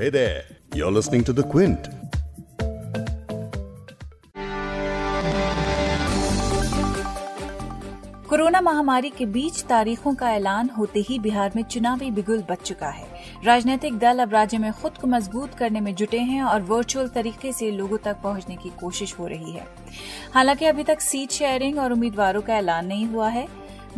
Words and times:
Hey 0.00 0.08
there, 0.08 0.44
you're 0.74 0.90
listening 0.90 1.24
to 1.24 1.32
The 1.32 1.42
Quint. 1.42 1.88
Corona 8.28 8.60
महामारी 8.60 9.10
के 9.10 9.26
बीच 9.26 9.62
तारीखों 9.62 10.14
का 10.14 10.30
ऐलान 10.30 10.70
होते 10.70 11.00
ही 11.00 11.18
बिहार 11.18 11.52
में 11.56 11.62
चुनावी 11.62 12.10
बिगुल 12.10 12.42
बच 12.50 12.62
चुका 12.62 12.88
है। 12.88 13.06
राजनीतिक 13.44 13.98
दल 13.98 14.18
अब 14.18 14.32
राज्य 14.32 14.58
में 14.58 14.72
खुद 14.72 14.98
को 14.98 15.06
मज़बूत 15.06 15.54
करने 15.54 15.80
में 15.80 15.94
जुटे 15.94 16.18
हैं 16.18 16.42
और 16.42 16.62
वर्चुअल 16.62 17.08
तरीके 17.08 17.52
से 17.52 17.70
लोगों 17.70 17.98
तक 17.98 18.16
पहुँचने 18.22 18.56
की 18.56 18.70
कोशिश 18.70 19.18
हो 19.18 19.26
रही 19.26 19.52
है। 19.52 19.66
हालाँकि 20.34 20.66
अभी 20.66 20.84
तक 20.84 21.00
सीट 21.00 21.30
शेयरिंग 21.30 21.78
और 21.78 21.92
उम्मीदवारों 21.92 22.42
का 22.42 22.54
ऐलान 22.54 22.86
नहीं 22.86 23.06
हुआ 23.06 23.28
है। 23.28 23.46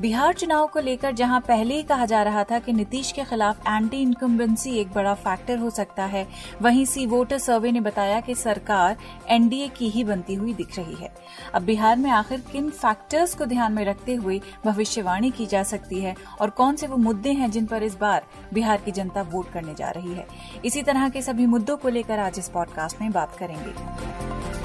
बिहार 0.01 0.35
चुनाव 0.35 0.67
को 0.67 0.81
लेकर 0.81 1.13
जहाँ 1.13 1.41
पहले 1.41 1.75
ही 1.75 1.83
कहा 1.83 2.05
जा 2.07 2.23
रहा 2.23 2.43
था 2.45 2.59
कि 2.59 2.73
नीतीश 2.73 3.11
के 3.13 3.25
खिलाफ 3.25 3.67
एंटी 3.69 4.01
इनकम्बेंसी 4.03 4.71
एक 4.71 4.93
बड़ा 4.93 5.13
फैक्टर 5.15 5.59
हो 5.59 5.71
सकता 5.71 6.05
है, 6.05 6.27
वहीं 6.63 6.85
सी 6.85 7.05
वोटर 7.07 7.39
सर्वे 7.39 7.73
ने 7.73 7.81
बताया 7.81 8.21
कि 8.21 8.35
सरकार 8.35 8.97
एनडीए 9.29 9.69
की 9.69 9.89
ही 9.89 10.05
बनती 10.05 10.35
हुई 10.35 10.55
दिख 10.55 10.79
रही 10.79 10.95
है। 10.95 11.13
अब 11.55 11.63
बिहार 11.63 11.97
में 11.97 12.11
आखिर 12.11 12.41
किन 12.53 12.71
फैक्टर्स 12.71 13.35
को 13.35 13.47
ध्यान 13.47 13.73
में 13.73 13.85
रखते 13.85 14.15
हुए 14.15 14.41
भविष्यवाणी 14.65 15.31
की 15.31 15.47
जा 15.47 15.63
सकती 15.63 16.01
है 16.01 16.15
और 16.41 16.51
कौन 16.51 16.77
से 16.77 16.87
वो 16.87 16.97
मुद्दे 16.97 17.33
हैं 17.33 17.51
जिन 17.51 17.67
पर 17.67 17.83
इस 17.83 17.97
बार 17.99 18.27
बिहार 18.55 18.81
की 18.85 18.91
जनता 18.91 19.23
वोट 19.23 19.53
करने 19.53 19.75
जा 19.75 19.91
रही 19.91 20.15
है? 20.15 20.27
इसी 20.65 20.83
तरह 20.83 21.09
के 21.09 21.23
सभी 21.23 21.47
मुद्दों 21.47 21.77
को 21.77 21.89
लेकर 21.89 22.19
आज 22.19 22.39
इस 22.39 22.49
पॉडकास्ट 22.49 23.01
में 23.01 23.11
बात 23.13 23.37
करेंगे। 23.37 24.62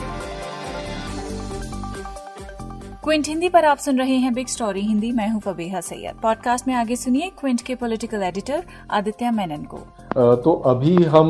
क्विंट 3.08 3.28
हिंदी 3.28 3.48
पर 3.50 3.66
आप 3.66 3.78
सुन 3.78 3.98
रहे 4.00 4.16
हैं 4.16 4.34
बिग 4.34 4.48
स्टोरी 4.48 4.82
हिंदी। 4.82 5.12
मैं 5.12 5.28
हूँ 5.30 5.40
फबीहा 5.42 5.82
सैयद। 5.82 6.16
पॉडकास्ट 6.22 6.68
में 6.68 6.74
आगे 6.76 6.96
सुनिए 6.96 7.30
क्विंट 7.40 7.62
के 7.62 7.76
पॉलिटिकल 7.76 8.24
एडिटर 8.24 8.64
आदित्य 8.92 9.30
मेनन 9.32 9.64
को। 9.64 9.78
तो 10.38 10.54
अभी 10.66 10.96
हम 11.06 11.30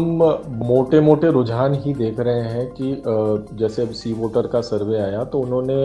मोटे 0.63 1.02
मोटे 1.02 1.31
रुझान 1.31 1.73
ही 1.84 1.94
देख 1.94 2.20
रहे 2.20 2.41
हैं 2.44 2.66
कि 2.72 3.03
जैसे 3.58 3.81
अब 3.81 3.92
सी 3.92 4.14
वोटर 4.14 4.48
का 4.48 4.61
सर्वे 4.61 5.00
आया 5.00 5.23
तो 5.25 5.39
उन्होंने 5.39 5.75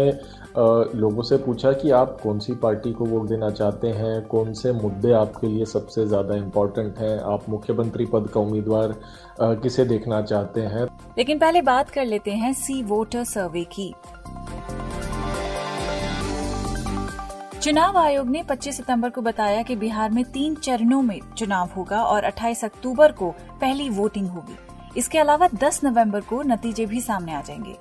लोगों 0.99 1.23
से 1.23 1.37
पूछा 1.39 1.73
कि 1.73 1.91
आप 1.91 2.17
कौन 2.23 2.39
सी 2.39 2.55
पार्टी 2.63 2.93
को 2.93 3.05
वोट 3.05 3.29
देना 3.29 3.51
चाहते 3.51 3.89
हैं? 3.91 4.21
कौन 4.27 4.53
से 4.55 4.73
मुद्दे 4.73 5.13
आपके 5.15 5.47
लिए 5.47 5.65
सबसे 5.67 6.07
ज़्यादा 6.07 6.37
इम्पोर्टेंट 6.37 6.99
हैं? 6.99 7.19
आप 7.33 7.49
मुख्यमंत्री 7.49 8.07
पद 8.07 8.31
का 8.35 8.41
उम्मीदवार 8.41 8.95
किसे 9.41 9.85
देखना 9.85 10.23
चाहते 10.25 10.61
हैं? 10.63 10.89
लेकिन 11.19 11.39
पहले 11.39 11.63
बात 11.63 11.91
कर 11.91 12.07
लेते 12.07 12.31
हैं 12.33 12.53
सी 12.57 12.83
वोटर 12.85 13.25
सर्वे 13.27 13.65
की। 13.73 13.93
चुनाव 17.63 17.99
आयोग 17.99 18.29
ने 18.29 18.43
25 18.43 18.77
सितंबर 18.77 19.11
को 19.11 19.23
बताया 19.23 19.63
कि 19.63 19.77
बिहार 19.77 20.11
में 20.11 20.25
तीन 20.25 20.55
चरणों 20.55 21.03
में 21.03 21.21
चुनाव 21.37 21.71
होगा 21.77 22.03
और 22.05 22.25
28 22.25 22.65
अक्टूबर 22.65 23.13
को 23.13 23.31
पहली 23.31 23.89
वोटिंग 23.89 24.29
होगी। 24.29 24.57
इसके 24.97 25.19
अलावा 25.19 25.49
10 25.55 25.81
नवंबर 25.85 26.21
को 26.21 26.43
नतीजे 26.43 26.87
भी 26.87 27.01
सामने 27.01 27.35
आ 27.35 27.43
जाएँगे। 27.43 27.77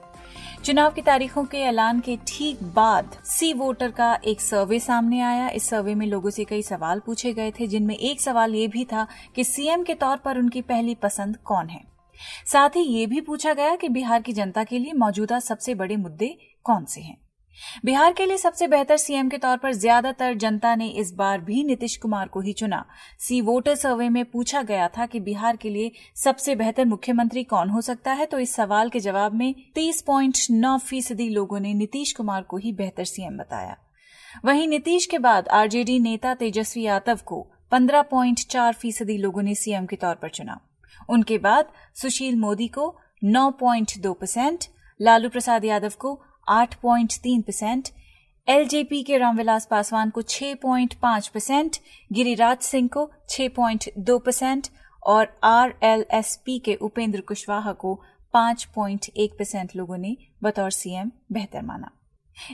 चुनाव 0.66 0.92
की 0.92 1.02
तारीखों 1.02 1.46
के 1.46 1.58
ऐलान 1.58 2.00
के 2.00 2.18
ठीक 2.28 2.64
बाद 2.64 3.12
सी 3.26 3.54
वोटर 3.54 3.92
का 3.92 4.20
एक 4.26 4.42
सर्वे 4.42 4.80
सामने 4.80 5.22
आया। 5.22 5.50
इस 5.50 5.70
सर्वे 5.70 5.96
में 5.96 6.08
लोगों 6.08 6.30
से 6.30 6.44
कई 6.44 6.62
सवाल 6.62 7.00
पूछे 7.00 7.34
गए 7.34 7.52
थे, 7.52 7.68
जिनमें 7.68 7.96
एक 7.96 8.22
सवाल 8.22 8.56
ये 8.56 8.68
भी 8.68 8.86
था 8.86 9.08
कि 9.36 9.44
सीएम 9.44 9.84
के 9.84 9.94
तौर 9.94 10.18
पर 10.18 10.38
उनकी 10.38 10.62
पहली 10.62 10.96
पसंद 10.96 11.38
कौन 11.38 11.70
है। 11.70 11.82
साथ 12.46 12.70
ही 12.70 12.82
ये 12.82 13.06
भी 13.06 13.22
पूछा 13.22 13.54
गया 13.54 13.76
कि 13.76 13.90
बिहार 13.90 14.22
की 14.22 14.34
जनता 14.34 14.64
के 14.64 14.80
लिए 14.80 14.94
मौजूदा 14.94 15.40
सबसे 15.40 15.76
बड़े 15.76 15.96
मुद्दे 15.96 16.38
कौन 16.64 16.86
से 16.86 17.02
हैं। 17.02 17.18
बिहार 17.86 18.14
के 18.14 18.26
लिए 18.26 18.38
सबसे 18.38 18.68
बेहतर 18.68 18.98
सीएम 18.98 19.30
के 19.30 19.38
तौर 19.38 19.58
पर 19.58 19.74
ज़्यादातर 19.74 20.34
जनता 20.36 20.76
ने 20.76 20.88
इस 21.00 21.14
बार 21.14 21.42
भी 21.42 21.64
नीतीश 21.64 21.96
कुमार 21.98 22.28
को 22.28 22.42
ही 22.42 22.54
चुना। 22.54 22.84
सी 23.20 23.42
वोटर 23.42 23.76
सर्वे 23.76 24.10
में 24.10 24.24
पूछा 24.26 24.62
गया 24.64 24.88
था 24.88 25.06
कि 25.06 25.20
बिहार 25.20 25.56
के 25.56 25.70
लिए 25.70 25.92
सबसे 26.16 26.56
बेहतर 26.56 26.86
मुख्यमंत्री 26.86 27.44
कौन 27.44 27.70
हो 27.70 27.82
सकता 27.82 28.14
है 28.14 28.26
तो 28.26 28.40
इस 28.40 28.56
सवाल 28.56 28.90
के 28.90 29.00
जवाब 29.00 29.34
में 29.34 29.54
तीस 29.76 30.02
पॉइंट 30.02 30.38
नौ 30.52 30.78
फ़ीसदी 30.80 31.30
लोगों 31.30 31.60
ने 31.60 31.74
नीतीश 31.74 32.14
कुमार 32.14 32.44
को 32.44 32.58
ही 32.58 32.72
बेहतर 32.74 33.04
सीएम 33.06 33.38
बताया। 33.38 33.78
वहीं 34.46 34.68
नीतीश 34.68 35.06
के 35.06 35.18
बाद 35.20 35.48
आरजेडी 35.50 36.00
नेता 36.00 36.34
तेजस्वी 36.34 36.84
यादव 36.84 37.20
को 37.26 37.42
पंद्रह 37.72 38.02
पॉइंट 38.02 38.40
चार 38.50 38.74
फ़ीसदी 38.74 39.18
लोगों 39.18 39.42
ने 39.42 39.56
सीएम 39.56 39.86
के 39.86 39.96
तौर 39.96 40.16
पर 40.16 40.30
चुना। 40.30 40.60
उनके 41.10 41.38
बाद 41.38 41.72
सुशील 41.96 42.36
मोदी 42.36 42.68
को 42.68 42.96
नौ 43.24 43.50
पॉइंट 43.52 43.92
दो 44.00 44.14
परसेंट, 44.14 44.64
लालू 45.00 45.30
प्रसाद 45.30 45.66
यादव 45.66 45.94
को 46.00 46.14
8.3 46.50 47.42
परसेंट, 47.42 47.90
एलजेपी 48.50 49.04
के 49.04 49.18
रामविलास 49.18 49.66
पासवान 49.66 50.10
को 50.10 50.22
6.5 50.22 51.28
परसेंट, 51.28 51.78
गिरिराज 52.14 52.58
सिंह 52.58 52.88
को 52.88 53.12
6.2 53.30 54.20
परसेंट 54.26 54.68
और 55.04 55.40
आरएलएसपी 55.44 56.60
के 56.60 56.76
उपेंद्र 56.76 57.22
कुशवाहा 57.22 57.74
को 57.74 58.02
5.1 58.34 59.30
परसेंट 59.40 59.76
लोगों 59.76 59.98
ने 59.98 60.18
बतौर 60.44 60.72
सीएम 60.72 61.12
बेहतर 61.32 61.62
माना। 61.62 61.92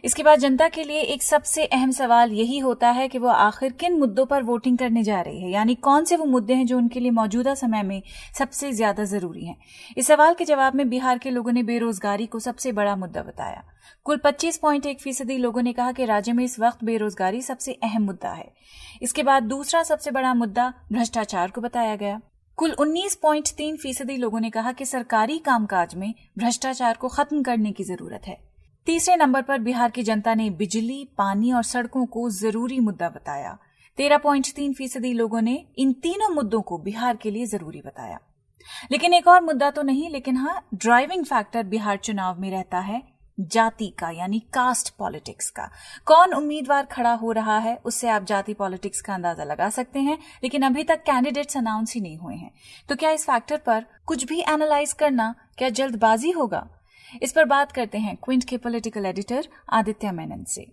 इसके 0.03 0.23
बाद 0.23 0.39
जनता 0.39 0.69
के 0.69 0.83
लिए 0.83 1.01
एक 1.01 1.23
सबसे 1.23 1.65
अहम 1.65 1.91
सवाल 1.91 2.31
यही 2.31 2.57
होता 2.59 2.89
है 2.89 3.07
कि 3.07 3.17
वो 3.17 3.27
आखिर 3.27 3.71
किन 3.71 3.99
मुद्दों 3.99 4.25
पर 4.25 4.43
वोटिंग 4.43 4.77
करने 4.77 5.03
जा 5.03 5.21
रही 5.21 5.41
है? 5.41 5.51
यानी 5.51 5.75
कौन 5.75 6.03
से 6.03 6.15
वो 6.15 6.25
मुद्दे 6.25 6.53
हैं 6.53 6.65
जो 6.65 6.77
उनके 6.77 6.99
लिए 6.99 7.11
मौजूदा 7.11 7.53
समय 7.53 7.83
में 7.83 8.01
सबसे 8.37 8.71
ज़्यादा 8.71 9.03
ज़रूरी 9.03 9.45
हैं? 9.45 9.57
इस 9.97 10.07
सवाल 10.07 10.33
के 10.33 10.45
जवाब 10.45 10.75
में 10.75 10.89
बिहार 10.89 11.17
के 11.17 11.29
लोगों 11.29 11.51
ने 11.51 11.63
बेरोजगारी 11.63 12.25
को 12.25 12.39
सबसे 12.39 12.71
बड़ा 12.71 12.95
मुद्दा 12.95 13.23
बताया। 13.23 13.63
कुल 14.03 14.17
25.1 14.17 14.99
फ़ीसदी 14.99 15.37
लोगों 15.37 15.61
ने 15.61 15.73
कहा 15.73 15.91
कि 15.91 16.05
राज्य 16.05 16.33
में 16.33 16.43
इस 16.43 16.59
वक्त 16.59 16.83
बेरोजगारी 16.83 17.41
सबसे 17.41 17.73
अहम 17.73 18.01
मुद्दा 18.01 18.29
है। 18.29 18.53
इसके 19.01 19.23
बाद 19.23 19.43
दूसरा 19.43 19.83
सबसे 19.83 20.11
बड़ा 20.11 20.33
मुद्दा 20.33 20.73
भ्रष्टाचार 20.91 21.51
को 21.51 21.61
बताया 21.61 21.95
गया। 21.95 22.21
कुल 22.57 22.75
19.3 22.79 23.77
फ़ीसदी 23.77 24.17
लोगों 24.17 24.39
ने 24.39 24.49
कहा 24.49 24.71
कि 24.71 24.85
सरकारी 24.85 25.37
कामकाज 25.37 25.95
में 25.95 26.13
भ्रष्टाचार 26.37 26.97
को 26.97 27.07
खत्म 27.07 27.43
करने 27.43 27.71
की 27.71 27.83
ज़रूरत 27.83 28.21
है। 28.27 28.46
तीसरे 28.87 29.15
नंबर 29.15 29.41
पर 29.41 29.59
बिहार 29.59 29.91
की 29.91 30.03
जनता 30.03 30.33
ने 30.35 30.49
बिजली, 30.49 31.07
पानी 31.17 31.51
और 31.51 31.63
सड़कों 31.63 32.05
को 32.05 32.29
ज़रूरी 32.29 32.79
मुद्दा 32.79 33.09
बताया। 33.09 33.57
तेरह 33.97 34.17
प्वाइंट 34.17 34.47
तीन 34.55 34.73
फ़ीसदी 34.73 35.13
लोगों 35.13 35.41
ने 35.41 35.65
इन 35.77 35.91
तीनों 35.93 36.29
मुद्दों 36.29 36.61
को 36.61 36.77
बिहार 36.77 37.15
के 37.15 37.31
लिए 37.31 37.45
ज़रूरी 37.45 37.81
बताया। 37.85 38.19
लेकिन 38.91 39.13
एक 39.13 39.27
और 39.27 39.41
मुद्दा 39.41 39.71
तो 39.71 39.83
नहीं, 39.83 40.09
लेकिन 40.09 40.37
हाँ 40.37 40.67
ड्राइविंग 40.75 41.25
फैक्टर 41.25 41.63
बिहार 41.63 41.97
चुनाव 41.97 42.39
में 42.39 42.51
रहता 42.51 42.79
है, 42.79 43.03
जाति 43.39 43.87
का, 43.99 44.09
यानी 44.09 44.39
कास्ट 44.39 44.93
पॉलिटिक्स 44.97 45.49
का। 45.49 45.69
कौन 46.05 46.33
उम्मीदवार 46.33 46.85
खड़ा 46.85 47.13
हो 47.13 47.31
रहा 47.31 47.57
है, 47.57 47.75
उससे 47.85 48.09
आप 48.09 48.23
जाति 48.23 48.53
पॉलिटिक्स 48.53 49.01
का 49.01 49.13
अंदाज़ा 49.13 49.43
लगा 49.43 49.69
सकते 49.69 49.99
हैं, 49.99 50.17
लेकिन 50.43 50.61
अभी 50.61 50.83
तक 50.83 51.03
कैंडिडेट्स 51.03 51.57
अनाउंस 51.57 51.93
ही 51.93 52.01
नहीं 52.01 52.17
हुए 52.17 52.35
हैं। 52.35 52.51
तो 52.89 52.95
क्या 52.95 53.11
इस 53.11 53.25
फैक्टर 53.25 53.57
पर 53.57 53.85
कुछ 54.05 54.23
भी 54.23 54.41
एनालाइज 54.41 54.93
करना 54.93 55.35
क्या 55.57 55.69
जल्दबाजी 55.69 56.31
होगा? 56.31 56.67
इस 57.13 57.31
पर 57.31 57.45
बात 57.45 57.71
करते 57.71 57.97
हैं 57.97 58.15
क्विंट 58.23 58.43
के 58.43 58.57
पॉलिटिकल 58.57 59.05
एडिटर 59.05 59.47
आदित्य 59.73 60.11
मेनन 60.11 60.43
से। 60.47 60.65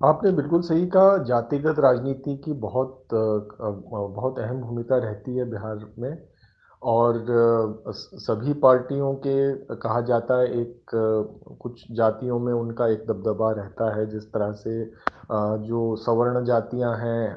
आपने 0.00 0.30
बिल्कुल 0.32 0.62
सही 0.62 0.86
कहा, 0.86 1.16
जातिगत 1.24 1.78
राजनीति 1.80 2.36
की 2.36 2.52
बहुत 2.60 3.08
बहुत 3.12 4.38
अहम 4.38 4.60
भूमिका 4.60 4.96
रहती 4.98 5.36
है 5.36 5.44
बिहार 5.50 5.86
में, 5.98 6.16
और 6.82 7.24
सभी 7.88 8.52
पार्टियों 8.60 9.12
के, 9.16 9.52
कहा 9.76 10.00
जाता 10.00 10.38
है, 10.40 10.46
एक 10.60 10.90
कुछ 11.62 11.84
जातियों 11.92 12.38
में 12.38 12.52
उनका 12.52 12.88
एक 12.88 13.04
दबदबा 13.08 13.50
रहता 13.52 13.94
है, 13.96 14.06
जिस 14.10 14.24
तरह 14.26 14.52
से 14.54 14.84
जो 15.66 15.84
सवर्ण 15.96 16.44
जातियाँ 16.44 16.96
हैं 16.98 17.36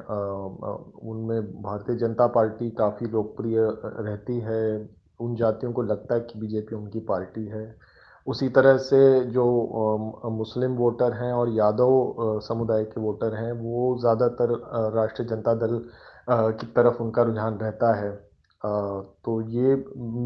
उनमें 1.03 1.41
भारतीय 1.63 1.95
जनता 1.97 2.27
पार्टी 2.29 2.69
काफ़ी 2.79 3.07
लोकप्रिय 3.07 3.57
रहती 3.59 4.39
है, 4.39 4.89
उन 5.19 5.35
जातियों 5.35 5.71
को 5.73 5.81
लगता 5.83 6.15
है 6.15 6.21
कि 6.21 6.39
बीजेपी 6.39 6.75
उनकी 6.75 6.99
पार्टी 7.05 7.45
है। 7.47 7.65
उसी 8.27 8.47
तरह 8.49 8.77
से 8.79 8.99
जो 9.31 9.45
मुस्लिम 10.31 10.75
वोटर 10.75 11.13
हैं 11.13 11.31
और 11.33 11.49
यादव 11.49 12.39
समुदाय 12.43 12.83
के 12.83 13.01
वोटर 13.01 13.35
हैं, 13.35 13.51
वो 13.53 13.97
ज़्यादातर 14.01 14.53
राष्ट्रीय 14.95 15.27
जनता 15.27 15.53
दल 15.55 15.81
की 16.29 16.67
तरफ़ 16.67 17.01
उनका 17.03 17.23
रुझान 17.23 17.57
रहता 17.57 17.93
है। 17.95 18.11
तो 18.61 19.39
ये 19.49 19.75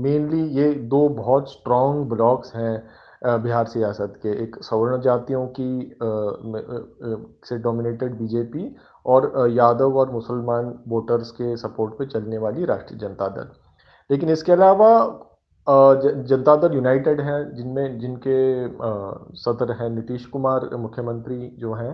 मेनली 0.04 0.44
ये 0.56 0.74
दो 0.90 1.08
बहुत 1.16 1.52
स्ट्रॉन्ग 1.52 2.10
ब्लॉक्स 2.10 2.56
हैं 2.56 3.42
बिहार 3.44 3.66
सियासत 3.68 4.14
के। 4.24 4.32
एक 4.44 4.56
सवर्ण 4.64 5.02
जातियों 5.02 5.46
की 5.60 5.98
से 7.48 7.58
डोमिनेटेड 7.60 8.18
बीजेपी 8.20 8.76
और 9.06 9.50
यादव 9.52 9.98
और 10.00 10.12
मुसलमान 10.12 10.74
वोटर्स 10.88 11.32
के 11.32 11.56
सपोर्ट 11.58 11.94
पे 11.94 12.06
चलने 12.08 12.38
वाली 12.38 12.66
राष्ट्रीय 12.66 13.00
जनता 13.00 13.28
दल। 13.30 13.50
लेकिन 14.10 14.30
इसके 14.30 14.52
अलावा 14.52 14.90
जनता 15.70 16.56
दल 16.58 16.76
यूनाइटेड 16.76 17.22
है, 17.22 17.56
जिनमें, 17.56 18.00
जिनके 18.00 18.68
सदर 19.40 19.72
हैं 19.74 19.90
नीतीश 19.90 20.26
कुमार, 20.28 20.70
मुख्यमंत्री 20.78 21.56
जो 21.60 21.74
हैं 21.74 21.92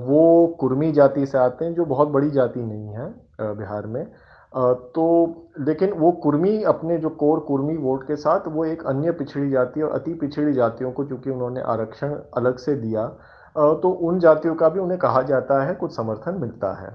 वो 0.00 0.46
कुर्मी 0.60 0.90
जाति 0.92 1.26
से 1.26 1.38
आते 1.38 1.64
हैं, 1.64 1.74
जो 1.74 1.84
बहुत 1.86 2.08
बड़ी 2.08 2.30
जाति 2.30 2.60
नहीं 2.62 2.88
है 2.88 3.54
बिहार 3.56 3.86
में। 3.86 4.04
तो 4.94 5.04
लेकिन 5.60 5.92
वो 5.94 6.10
कुर्मी, 6.22 6.62
अपने 6.64 6.98
जो 6.98 7.08
कोर 7.10 7.40
कुर्मी 7.40 7.76
वोट 7.78 8.02
के 8.06 8.16
साथ, 8.16 8.48
वो 8.48 8.64
एक 8.64 8.86
अन्य 8.86 9.12
पिछड़ी 9.12 9.50
जाति 9.50 9.82
और 9.82 9.92
अति 9.92 10.14
पिछड़ी 10.14 10.52
जातियों 10.52 10.90
को 10.92 11.04
चूँकि 11.04 11.30
उन्होंने 11.30 11.60
आरक्षण 11.68 12.14
अलग 12.36 12.56
से 12.58 12.74
दिया 12.76 13.06
तो 13.56 13.90
उन 14.02 14.18
जातियों 14.18 14.54
का 14.54 14.68
भी 14.68 14.80
उन्हें 14.80 14.98
कहा 15.00 15.22
जाता 15.24 15.62
है, 15.62 15.74
कुछ 15.74 15.96
समर्थन 15.96 16.38
मिलता 16.40 16.72
है। 16.74 16.90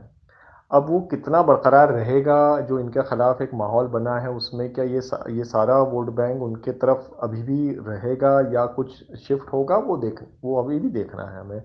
अब 0.71 0.89
वो 0.89 0.99
कितना 1.11 1.41
बरकरार 1.43 1.91
रहेगा 1.91 2.37
जो 2.61 2.79
इनके 2.79 3.01
खिलाफ 3.01 3.41
एक 3.41 3.53
माहौल 3.55 3.87
बना 3.87 4.15
है 4.19 4.29
उसमें 4.31 4.71
क्या 4.73 4.85
ये 4.85 5.01
सा, 5.01 5.23
ये 5.29 5.43
सारा 5.43 5.77
वोट 5.83 6.09
बैंक 6.15 6.41
उनके 6.43 6.71
तरफ़ 6.73 7.07
अभी 7.23 7.41
भी 7.43 7.69
रहेगा 7.87 8.31
या 8.53 8.65
कुछ 8.75 8.91
शिफ्ट 9.17 9.53
होगा 9.53 9.77
वो 9.77 9.97
देख 9.97 10.19
वो 10.43 10.55
अभी 10.63 10.79
भी 10.79 10.89
देखना 10.89 11.23
है 11.23 11.39
हमें। 11.39 11.61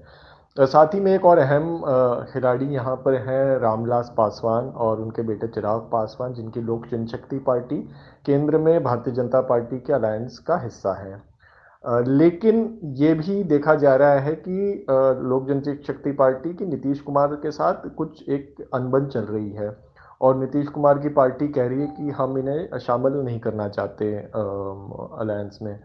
साथ 0.57 0.95
ही 0.95 1.01
में 1.01 1.13
एक 1.15 1.25
और 1.25 1.39
अहम 1.39 1.77
खिलाड़ी 2.33 2.67
यहाँ 2.67 2.95
पर 2.97 3.15
हैं 3.29 3.59
रामविलास 3.59 4.13
पासवान 4.17 4.69
और 4.87 5.01
उनके 5.01 5.23
बेटे 5.23 5.49
चिराग 5.49 5.89
पासवान 5.93 6.35
जिनकी 6.35 6.61
लोक 6.61 6.87
जनशक्ति 6.87 7.39
पार्टी 7.47 7.81
केंद्र 8.27 8.59
में 8.59 8.83
भारतीय 8.85 9.15
जनता 9.15 9.41
पार्टी 9.43 9.79
के 9.79 9.93
अलायंस 9.93 10.39
का 10.39 10.59
हिस्सा 10.59 10.95
है। 10.95 11.21
लेकिन 11.85 12.79
ये 12.97 13.13
भी 13.15 13.43
देखा 13.45 13.75
जा 13.75 13.95
रहा 13.97 14.19
है 14.21 14.35
कि 14.39 14.87
लोक 15.29 15.49
जन 15.49 15.61
शक्ति 15.87 16.13
पार्टी 16.13 16.53
की 16.55 16.67
नीतीश 16.67 17.01
कुमार 17.01 17.35
के 17.37 17.51
साथ 17.51 17.89
कुछ 17.97 18.29
एक 18.29 18.69
अनबन 18.75 19.07
चल 19.07 19.25
रही 19.27 19.51
है। 19.51 19.71
और 20.21 20.37
नीतीश 20.37 20.69
कुमार 20.69 20.99
की 20.99 21.09
पार्टी 21.11 21.49
कह 21.49 21.67
रही 21.69 21.81
है 21.81 21.87
कि 21.89 22.11
हम 22.11 22.39
इन्हें 22.39 22.79
शामिल 22.79 23.13
नहीं 23.15 23.41
करना 23.41 23.69
चाहते 23.69 24.15
अलायंस 24.17 25.59
में। 25.63 25.79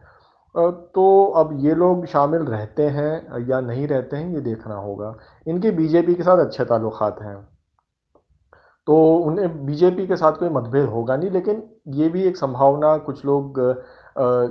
तो 0.55 1.25
अब 1.37 1.57
ये 1.61 1.73
लोग 1.75 2.05
शामिल 2.05 2.41
रहते 2.43 2.83
हैं 2.89 3.47
या 3.47 3.59
नहीं 3.61 3.87
रहते 3.87 4.17
हैं 4.17 4.33
ये 4.33 4.41
देखना 4.41 4.75
होगा। 4.75 5.13
इनके 5.47 5.71
बीजेपी 5.71 6.15
के 6.15 6.23
साथ 6.23 6.45
अच्छे 6.45 6.65
ताल्लुकात 6.65 7.21
हैं। 7.21 7.35
तो 8.87 8.95
उन्हें 9.17 9.65
बीजेपी 9.65 10.05
के 10.07 10.15
साथ 10.15 10.33
कोई 10.33 10.49
मतभेद 10.49 10.85
होगा 10.85 11.15
नहीं, 11.17 11.29
लेकिन 11.31 11.63
ये 11.93 12.09
भी 12.09 12.23
एक 12.23 12.37
संभावना 12.37 12.97
कुछ 12.99 13.25
लोग 13.25 13.59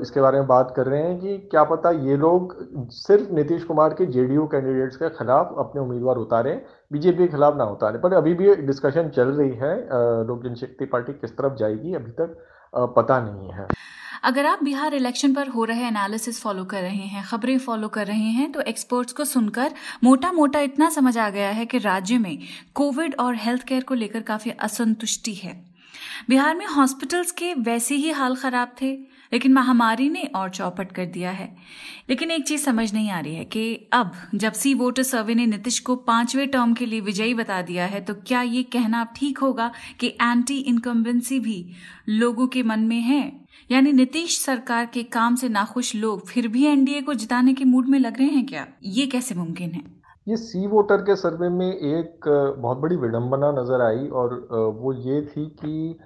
इसके 0.03 0.21
बारे 0.21 0.39
में 0.39 0.47
बात 0.47 0.73
कर 0.77 0.87
रहे 0.87 1.03
हैं 1.03 1.19
कि 1.21 1.37
क्या 1.51 1.63
पता 1.65 1.91
ये 2.03 2.17
लोग 2.17 2.55
सिर्फ़ 2.93 3.33
नीतीश 3.35 3.65
कुमार 3.65 3.95
के 3.95 4.07
जेडीयू 4.09 4.47
कैंडिडेट्स 4.47 4.97
के 4.97 5.09
खिलाफ 5.11 5.55
अपने 5.59 5.81
उम्मीदवार 5.83 6.17
उतारे, 6.17 6.53
बीजेपी 6.93 7.19
के 7.19 7.29
खिलाफ 7.29 7.57
ना 7.57 7.65
उतारे। 7.67 7.99
पर 7.99 8.15
अभी 8.15 8.35
भी 8.35 8.55
डिस्कशन 8.57 9.09
चल 9.17 9.29
रही 9.31 9.57
है 9.57 9.75
लोक 10.27 10.45
जनशक्ति 10.45 10.85
पार्टी 10.87 11.13
किस 11.15 11.37
तरफ़ 11.39 11.59
जाएगी 11.59 11.95
अभी 11.95 12.11
तक 12.13 12.37
पता 12.97 13.21
नहीं 13.21 13.51
है। 13.51 13.67
अगर 14.25 14.47
आप 14.47 14.63
बिहार 14.65 14.95
इलेक्शन 14.95 15.35
पर 15.35 15.49
हो 15.49 15.65
रहे 15.65 15.87
एनालिसिस 15.87 16.43
फॉलो 16.43 16.65
कर 16.65 16.83
रहे 16.83 17.07
हैं, 17.07 17.25
खबरें 17.25 17.59
फॉलो 17.59 17.89
कर 17.89 18.07
रहे 18.07 18.31
हैं 18.33 18.51
तो 18.53 18.61
एक्सपर्ट्स 18.63 19.13
को 19.13 19.25
सुनकर 19.27 19.73
मोटा 20.05 20.33
मोटा 20.33 20.61
इतना 20.63 20.89
समझ 20.91 21.17
आ 21.19 21.29
गया 21.31 21.49
है 21.51 21.67
कि 21.67 21.79
राज्य 21.81 22.19
में 22.19 22.39
कोविड 22.75 23.15
और 23.21 23.35
हेल्थ 23.37 23.63
केयर 23.63 23.83
को 23.83 23.95
लेकर 23.95 24.21
काफ़ी 24.23 24.51
असंतुष्टि 24.61 25.35
है। 25.35 25.55
बिहार 26.29 26.57
में 26.57 26.67
हॉस्पिटल्स 26.67 27.31
के 27.31 27.55
वैसे 27.55 27.95
ही 27.95 28.11
हाल 28.11 28.37
खराब 28.37 28.75
थे, 28.83 28.93
लेकिन 29.33 29.53
महामारी 29.53 30.09
ने 30.11 30.23
और 30.23 30.51
चौपट 30.51 30.93
कर 30.93 31.07
दिया 31.07 31.31
है। 31.31 31.57
लेकिन 32.11 32.31
एक 32.31 32.47
चीज़ 32.47 32.63
समझ 32.63 32.95
नहीं 32.95 33.11
आ 33.11 33.21
रही 33.21 33.35
है 33.35 33.45
कि 33.45 33.89
अब 33.93 34.13
जब 34.35 34.53
सी 34.53 34.75
वोटर 34.75 35.03
सर्वे 35.03 35.35
ने 35.35 35.47
नीतीश 35.47 35.79
को 35.79 35.97
पाँचवें 35.97 36.49
टर्म 36.49 36.75
के 36.75 36.87
लिए 36.87 37.01
विजयी 37.01 37.35
बता 37.35 37.63
दिया 37.63 37.87
है 37.87 38.01
तो 38.01 38.15
क्या 38.15 38.43
ये 38.43 38.63
कहना 38.63 39.01
अब 39.01 39.13
ठीक 39.17 39.39
होगा 39.39 39.73
कि 40.01 40.07
एंटी 40.23 40.59
इनकम्बेंसी 40.59 41.41
भी 41.41 41.73
लोगों 42.09 42.47
के 42.47 42.63
मन 42.63 42.81
में 42.81 43.01
है? 43.01 43.47
यानी 43.71 43.93
नीतीश 43.93 44.39
सरकार 44.39 44.87
के 44.87 45.03
काम 45.03 45.37
से 45.37 45.49
नाखुश 45.49 45.95
लोग 45.95 46.29
फिर 46.29 46.49
भी 46.49 46.65
एनडीए 46.67 47.01
को 47.01 47.15
जिताने 47.15 47.55
के 47.55 47.65
मूड 47.65 47.89
में 47.89 47.99
लग 47.99 48.19
रहे 48.19 48.29
हैं 48.29 48.47
क्या? 48.47 48.67
ये 48.85 49.07
कैसे 49.07 49.35
मुमकिन 49.35 49.73
है? 49.73 49.96
ये 50.27 50.37
सी 50.37 50.67
वोटर 50.67 51.03
के 51.03 51.15
सर्वे 51.17 51.49
में 51.49 51.67
एक 51.67 52.29
बहुत 52.59 52.79
बड़ी 52.79 52.97
विडंबना 52.97 53.51
नज़र 53.53 53.83
आई 53.83 54.07
और 54.13 54.33
वो 54.77 54.93
ये 54.93 55.21
थी 55.25 55.45
कि 55.61 55.99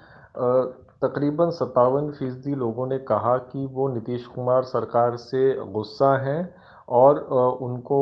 तकरीबन 1.02 1.50
सत्तावन 1.50 2.10
फ़ीसदी 2.10 2.54
लोगों 2.54 2.86
ने 2.86 2.98
कहा 3.06 3.36
कि 3.44 3.64
वो 3.66 3.88
नीतीश 3.88 4.26
कुमार 4.26 4.62
सरकार 4.64 5.16
से 5.16 5.54
गुस्सा 5.72 6.16
हैं 6.24 6.42
और 6.90 7.20
उनको 7.62 8.00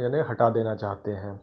यानी 0.00 0.18
हटा 0.30 0.50
देना 0.50 0.74
चाहते 0.74 1.10
हैं। 1.12 1.34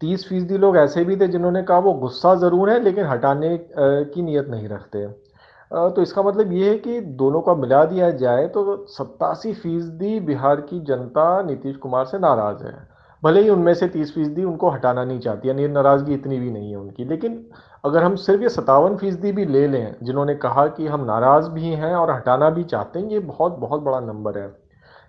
तीस 0.00 0.28
फ़ीसदी 0.28 0.58
लोग 0.58 0.76
ऐसे 0.76 1.04
भी 1.04 1.16
थे 1.16 1.28
जिन्होंने 1.28 1.62
कहा 1.62 1.78
वो 1.78 1.92
गुस्सा 2.00 2.34
ज़रूर 2.36 2.70
है 2.70 2.82
लेकिन 2.82 3.06
हटाने 3.06 3.56
की 3.70 4.22
नीयत 4.22 4.48
नहीं 4.48 4.68
रखते। 4.68 5.06
तो 5.06 6.02
इसका 6.02 6.22
मतलब 6.22 6.52
ये 6.52 6.68
है 6.70 6.76
कि 6.78 7.00
दोनों 7.16 7.40
का 7.40 7.54
मिला 7.54 7.84
दिया 7.86 8.10
जाए 8.18 8.46
तो 8.48 8.84
सत्तासी 8.90 9.52
फ़ीसदी 9.54 10.20
बिहार 10.26 10.60
की 10.62 10.80
जनता 10.84 11.42
नीतीश 11.42 11.76
कुमार 11.78 12.04
से 12.06 12.18
नाराज़ 12.18 12.64
है। 12.64 12.76
भले 13.22 13.40
ही 13.42 13.48
उनमें 13.48 13.72
से 13.74 13.88
तीस 13.88 14.14
फ़ीसदी 14.14 14.44
उनको 14.44 14.70
हटाना 14.70 15.04
नहीं 15.04 15.18
चाहती, 15.20 15.48
यानी 15.48 15.66
नाराज़गी 15.68 16.14
इतनी 16.14 16.38
भी 16.40 16.50
नहीं 16.50 16.70
है 16.70 16.76
उनकी। 16.76 17.04
लेकिन 17.04 17.44
अगर 17.84 18.02
हम 18.02 18.14
सिर्फ़ 18.16 18.42
ये 18.42 18.48
सतावन 18.48 18.96
फ़ीसदी 18.96 19.32
भी 19.32 19.44
ले 19.44 19.66
लें, 19.68 19.94
जिन्होंने 20.02 20.34
कहा 20.36 20.66
कि 20.66 20.86
हम 20.86 21.04
नाराज़ 21.04 21.50
भी 21.50 21.64
हैं 21.64 21.94
और 21.94 22.10
हटाना 22.10 22.50
भी 22.50 22.64
चाहते 22.64 22.98
हैं, 22.98 23.10
ये 23.10 23.18
बहुत 23.18 23.58
बहुत 23.58 23.82
बड़ा 23.82 24.00
नंबर 24.00 24.38
है। 24.38 24.50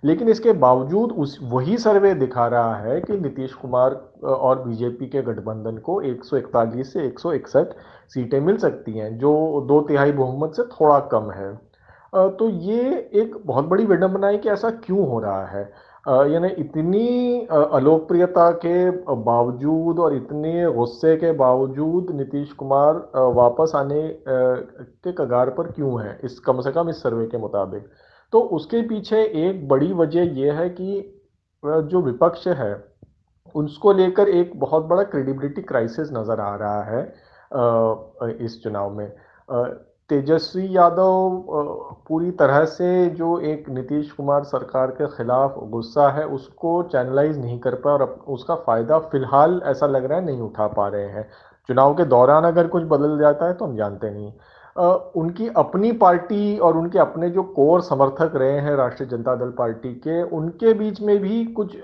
लेकिन 0.04 0.30
इसके 0.30 0.52
बावजूद 0.54 1.12
उस, 1.12 1.40
वही 1.44 1.78
सर्वे 1.78 2.14
दिखा 2.14 2.48
रहा 2.48 2.76
है 2.76 3.00
कि 3.02 3.18
नीतीश 3.18 3.54
कुमार 3.54 3.94
और 4.24 4.62
बीजेपी 4.64 5.06
के 5.06 5.22
गठबंधन 5.22 5.78
को 5.78 6.02
141 6.02 6.94
से 6.94 7.06
161 7.08 7.74
सीटें 8.10 8.40
मिल 8.40 8.58
सकती 8.58 8.98
हैं, 8.98 9.18
जो 9.18 9.66
दो 9.68 9.82
तिहाई 9.82 10.12
बहुमत 10.12 10.56
से 10.56 10.64
थोड़ा 10.64 11.00
कम 11.14 11.32
है। 11.32 11.54
तो 12.14 12.50
ये 12.50 13.10
एक 13.14 13.36
बहुत 13.46 13.66
बड़ी 13.66 13.86
विडंबना 13.86 14.28
है 14.28 14.38
कि 14.38 14.50
ऐसा 14.50 14.70
क्यों 14.86 15.08
हो 15.10 15.20
रहा 15.20 15.46
है। 15.46 15.72
यानी 16.06 16.48
इतनी 16.60 17.48
अलोकप्रियता 17.50 18.50
के 18.66 18.90
बावजूद 19.24 20.00
और 20.00 20.16
इतने 20.16 20.66
गुस्से 20.74 21.16
के 21.18 21.32
बावजूद 21.32 22.12
नीतीश 22.16 22.52
कुमार 22.54 22.96
वापस 23.36 23.72
आने 23.76 24.02
के 24.28 25.12
कगार 25.14 25.50
पर 25.50 25.72
क्यों 25.72 26.02
है? 26.02 26.20
इस 26.24 26.40
कम 26.40 26.62
से 26.62 26.72
कम 26.72 26.90
इस 26.90 27.02
सर्वे 27.04 27.26
के 27.28 27.38
मुताबिक। 27.38 27.90
तो 28.34 28.40
उसके 28.58 28.82
पीछे 28.88 29.24
एक 29.48 29.68
बड़ी 29.68 29.92
वजह 29.94 30.40
यह 30.40 30.60
है 30.60 30.70
कि 30.72 31.02
जो 31.64 32.02
विपक्ष 32.02 32.48
है, 32.48 32.74
उसको 33.56 33.94
लेकर 33.94 34.30
एक 34.30 34.60
बहुत 34.60 34.86
बड़ा 34.86 35.04
क्रेडिबिलिटी 35.06 35.62
क्राइसिस 35.64 36.12
नज़र 36.14 36.40
आ 36.40 36.56
रहा 36.56 36.84
है 36.84 37.02
इस 38.46 38.62
चुनाव 38.64 38.94
में। 38.94 39.12
तेजस्वी 40.10 40.68
यादव 40.72 41.44
पूरी 42.08 42.32
तरह 42.34 42.64
से 42.68 43.10
जो 43.12 43.38
एक 43.42 43.70
नीतीश 43.70 44.12
कुमार 44.12 44.44
सरकार 44.46 44.92
के 44.92 45.08
खिलाफ 45.08 45.56
गुस्सा 45.72 46.10
है, 46.10 46.26
उसको 46.28 46.82
चैनलाइज 46.84 47.38
नहीं 47.40 47.60
कर 47.60 47.76
पा 47.76 47.92
और 47.92 48.04
उसका 48.28 48.56
फ़ायदा 48.58 49.00
फ़िलहाल 49.12 49.62
ऐसा 49.66 49.88
लग 49.88 50.06
रहा 50.06 50.20
है 50.20 50.26
नहीं 50.26 50.42
उठा 50.42 50.68
पा 50.70 50.88
रहे 50.88 51.08
हैं। 51.08 51.28
चुनाव 51.70 51.94
के 51.96 52.06
दौरान 52.06 52.44
अगर 52.44 52.68
कुछ 52.68 52.84
बदल 52.86 53.18
जाता 53.20 53.48
है 53.48 53.54
तो 53.54 53.66
हम 53.66 53.76
जानते 53.78 54.10
नहीं। 54.10 54.32
उनकी 55.16 55.48
अपनी 55.58 55.92
पार्टी 55.94 56.58
और 56.58 56.78
उनके 56.78 57.00
अपने 57.00 57.30
जो 57.30 57.44
कोर 57.56 57.82
समर्थक 57.82 58.36
रहे 58.36 58.60
हैं 58.60 58.76
राष्ट्रीय 58.76 59.10
जनता 59.10 59.36
दल 59.36 59.50
पार्टी 59.58 59.94
के, 59.98 60.22
उनके 60.24 60.74
बीच 60.74 61.02
में 61.02 61.18
भी 61.20 61.44
कुछ 61.54 61.76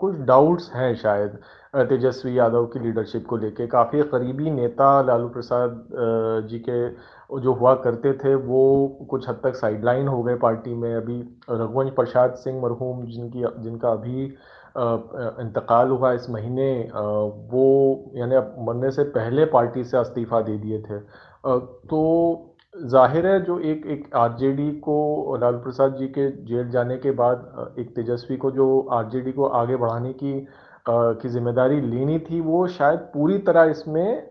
कुछ 0.00 0.16
डाउट्स 0.26 0.70
हैं 0.74 0.94
शायद 0.96 1.38
तेजस्वी 1.88 2.38
यादव 2.38 2.66
की 2.66 2.78
लीडरशिप 2.78 3.26
को 3.26 3.36
लेके। 3.36 3.66
काफ़ी 3.66 4.02
करीबी 4.04 4.50
नेता 4.50 4.90
लालू 5.02 5.28
प्रसाद 5.28 5.88
जी 6.48 6.58
के 6.58 6.88
जो 7.30 7.52
हुआ 7.54 7.74
करते 7.76 8.12
थे, 8.14 8.34
वो 8.34 9.06
कुछ 9.10 9.28
हद 9.28 9.40
तक 9.44 9.54
साइडलाइन 9.56 10.08
हो 10.08 10.22
गए 10.22 10.34
पार्टी 10.38 10.74
में। 10.74 10.94
अभी 10.94 11.20
रघुवंश 11.50 11.90
प्रसाद 11.92 12.34
सिंह 12.36 12.60
मरहूम 12.62 13.04
जिनकी, 13.06 13.44
जिनका 13.58 13.90
अभी 13.90 14.24
इंतकाल 14.76 15.88
हुआ 15.90 16.12
इस 16.12 16.28
महीने 16.30 16.70
वो 17.50 18.12
यानी 18.14 18.36
मरने 18.66 18.90
से 18.90 19.04
पहले 19.10 19.44
पार्टी 19.52 19.84
से 19.84 20.00
इस्तीफ़ा 20.00 20.40
दे 20.40 20.56
दिए 20.58 20.78
थे। 20.80 20.98
तो 20.98 22.00
ज़ाहिर 22.74 23.26
है 23.26 23.40
जो 23.44 23.58
एक 23.60 23.86
एक 23.86 24.14
आरजेडी 24.16 24.70
को 24.80 25.36
लालू 25.40 25.58
प्रसाद 25.58 25.96
जी 25.96 26.06
के 26.08 26.30
जेल 26.46 26.68
जाने 26.70 26.96
के 26.96 27.10
बाद 27.12 27.74
एक 27.78 27.94
तेजस्वी 27.96 28.36
को 28.36 28.50
जो 28.50 28.66
आरजेडी 28.92 29.32
को 29.32 29.46
आगे 29.60 29.76
बढ़ाने 29.76 30.12
की 30.14 30.34
की 30.90 31.28
ज़िम्मेदारी 31.28 31.80
लेनी 31.80 32.18
थी, 32.20 32.40
वो 32.40 32.66
शायद 32.68 32.98
पूरी 33.14 33.38
तरह 33.40 33.70
इसमें 33.70 34.28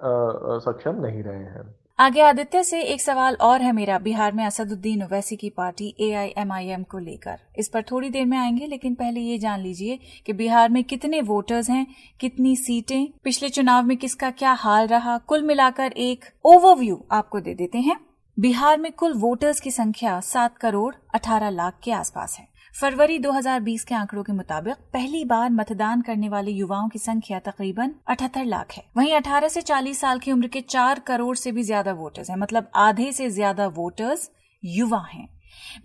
सक्षम 0.61 1.01
नहीं 1.01 1.23
रहे 1.23 1.43
हैं। 1.45 1.63
आगे 1.99 2.21
आदित्य 2.21 2.63
से 2.63 2.81
एक 2.81 3.01
सवाल 3.01 3.35
और 3.35 3.61
है 3.61 3.71
मेरा। 3.71 3.99
बिहार 3.99 4.31
में 4.31 4.45
असदुद्दीन 4.45 5.03
ओवैसी 5.03 5.35
की 5.35 5.49
पार्टी 5.49 5.95
एआईएमआईएम 5.99 6.83
को 6.83 6.97
लेकर। 6.97 7.39
इस 7.57 7.67
पर 7.67 7.81
थोड़ी 7.81 8.09
देर 8.09 8.25
में 8.25 8.37
आएँगे, 8.37 8.65
लेकिन 8.65 8.95
पहले 8.95 9.19
ये 9.19 9.37
जान 9.37 9.59
लीजिए 9.59 9.99
कि 10.25 10.33
बिहार 10.33 10.69
में 10.69 10.83
कितने 10.83 11.21
वोटर्स 11.21 11.69
हैं, 11.69 11.87
कितनी 12.19 12.55
सीटें, 12.55 13.07
पिछले 13.23 13.49
चुनाव 13.49 13.83
में 13.83 13.97
किसका 13.97 14.31
क्या 14.31 14.51
हाल 14.51 14.87
रहा। 14.87 15.17
कुल 15.17 15.41
मिलाकर 15.41 15.91
एक 15.91 16.25
ओवरव्यू 16.45 17.05
आपको 17.11 17.39
दे 17.39 17.53
देते 17.53 17.77
हैं। 17.77 17.99
बिहार 18.39 18.77
में 18.77 18.91
कुल 18.91 19.13
वोटर्स 19.13 19.59
की 19.59 19.71
संख्या 19.71 20.19
सात 20.19 20.57
करोड़ 20.57 20.95
अठारह 21.15 21.49
लाख 21.49 21.79
के 21.83 21.91
आसपास 21.91 22.37
है। 22.39 22.56
फरवरी 22.77 23.17
2020 23.19 23.83
के 23.83 23.95
आंकड़ों 23.95 24.23
के 24.23 24.33
मुताबिक 24.33 24.75
पहली 24.93 25.23
बार 25.25 25.49
मतदान 25.49 26.01
करने 26.01 26.27
वाले 26.29 26.51
युवाओं 26.51 26.89
की 26.89 26.99
संख्या 26.99 27.39
तकरीबन 27.39 27.93
78 28.09 28.43
लाख 28.45 28.73
है। 28.73 28.83
वहीं 28.97 29.13
18 29.13 29.49
से 29.49 29.61
40 29.61 29.99
साल 29.99 30.19
की 30.19 30.31
उम्र 30.31 30.47
के 30.47 30.61
4 30.63 30.99
करोड़ 30.99 31.35
से 31.37 31.51
भी 31.51 31.63
ज़्यादा 31.63 31.93
वोटर्स 31.93 32.29
हैं 32.29 32.37
मतलब 32.37 32.69
आधे 32.75 33.11
से 33.11 33.29
ज़्यादा 33.29 33.67
वोटर्स 33.77 34.29
युवा 34.63 35.01
हैं। 35.13 35.27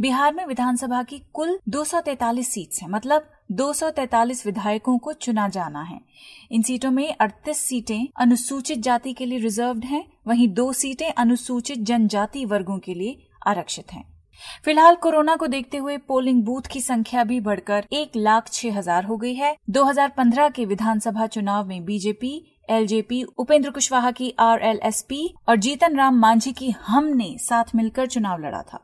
बिहार 0.01 0.35
में 0.35 0.45
विधानसभा 0.47 1.03
की 1.03 1.23
कुल 1.33 1.59
243 1.69 2.49
सीट्स 2.49 2.83
हैं 2.83 2.89
मतलब 2.89 3.31
243 3.53 4.47
विधायकों 4.47 4.99
को 4.99 5.13
चुना 5.13 5.49
जाना 5.49 5.83
है। 5.83 6.01
इन 6.51 6.63
सीटों 6.63 6.91
में 6.91 7.17
38 7.21 7.67
सीटें 7.69 8.09
अनुसूचित 8.17 8.79
जाति 8.81 9.13
के 9.13 9.27
लिए 9.27 9.39
रिजर्व्ड 9.39 9.85
हैं, 9.85 10.05
वहीं 10.27 10.49
दो 10.55 10.73
सीटें 10.75 11.11
अनुसूचित 11.11 11.79
जनजाति 11.85 12.45
वर्गों 12.45 12.79
के 12.79 12.95
लिए 12.95 13.29
आरक्षित 13.47 13.93
हैं। 13.93 14.12
फ़िलहाल 14.65 14.95
कोरोना 14.95 15.37
को 15.37 15.47
देखते 15.47 15.77
हुए 15.77 15.97
पोलिंग 15.97 16.43
बूथ 16.45 16.63
की 16.63 16.81
संख्या 16.81 17.25
भी 17.25 17.41
बढ़कर 17.41 17.85
एक 17.93 18.13
लाख 18.17 18.49
छह 18.49 18.79
हज़ार 18.79 19.05
हो 19.05 19.17
गई 19.17 19.35
है। 19.35 19.57
2015 19.71 20.51
के 20.51 20.65
विधानसभा 20.65 21.27
चुनाव 21.27 21.67
में 21.67 21.85
बीजेपी, 21.85 22.59
एलजेपी, 22.71 23.23
उपेंद्र 23.23 23.71
कुशवाहा 23.71 24.11
की 24.11 24.35
आरएलएसपी 24.39 25.35
और 25.49 25.57
जीतन 25.57 25.97
राम 25.97 26.19
मांझी 26.19 26.53
की 26.53 26.71
हमने 26.71 27.37
साथ 27.39 27.65
मिलकर 27.75 28.07
चुनाव 28.07 28.39
लड़ा 28.39 28.63
था। 28.63 28.81